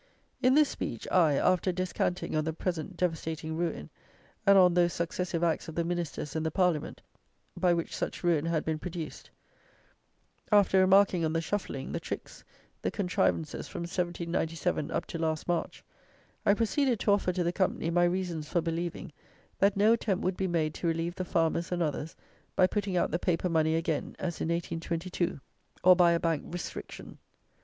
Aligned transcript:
In 0.41 0.55
this 0.55 0.67
speech, 0.69 1.07
I, 1.11 1.33
after 1.33 1.71
descanting 1.71 2.35
on 2.35 2.43
the 2.43 2.53
present 2.53 2.97
devastating 2.97 3.55
ruin, 3.55 3.91
and 4.47 4.57
on 4.57 4.73
those 4.73 4.93
successive 4.93 5.43
acts 5.43 5.67
of 5.67 5.75
the 5.75 5.83
Ministers 5.83 6.35
and 6.35 6.43
the 6.43 6.49
Parliament 6.49 7.03
by 7.55 7.75
which 7.75 7.95
such 7.95 8.23
ruin 8.23 8.45
had 8.47 8.65
been 8.65 8.79
produced; 8.79 9.29
after 10.51 10.79
remarking 10.79 11.23
on 11.23 11.33
the 11.33 11.39
shuffling, 11.39 11.91
the 11.91 11.99
tricks, 11.99 12.43
the 12.81 12.89
contrivances 12.89 13.67
from 13.67 13.81
1797 13.81 14.89
up 14.89 15.05
to 15.05 15.19
last 15.19 15.47
March, 15.47 15.83
I 16.47 16.55
proceeded 16.55 16.99
to 17.01 17.11
offer 17.11 17.31
to 17.31 17.43
the 17.43 17.53
company 17.53 17.91
my 17.91 18.05
reasons 18.05 18.49
for 18.49 18.59
believing, 18.59 19.11
that 19.59 19.77
no 19.77 19.93
attempt 19.93 20.23
would 20.23 20.35
be 20.35 20.47
made 20.47 20.73
to 20.73 20.87
relieve 20.87 21.13
the 21.13 21.25
farmers 21.25 21.71
and 21.71 21.83
others, 21.83 22.15
by 22.55 22.65
putting 22.65 22.97
out 22.97 23.11
the 23.11 23.19
paper 23.19 23.49
money 23.49 23.75
again, 23.75 24.15
as 24.17 24.41
in 24.41 24.47
1822, 24.49 25.39
or 25.83 25.95
by 25.95 26.13
a 26.13 26.19
bank 26.19 26.45
restriction. 26.51 27.19